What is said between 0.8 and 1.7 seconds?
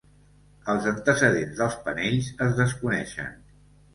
antecedents